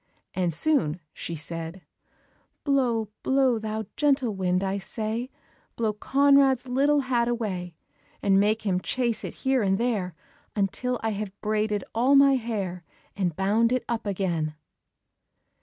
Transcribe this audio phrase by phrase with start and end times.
[0.33, 1.83] And soon she said,
[2.63, 5.29] "Blow, blow, thou gentle wind, I say,
[5.75, 7.75] Blow Conrad's little hat away,
[8.19, 10.15] And make him chase it here and there,
[10.55, 12.83] Until I have braided all my hair,
[13.15, 14.55] And bound it up again."